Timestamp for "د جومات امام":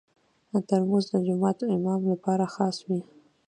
1.11-2.01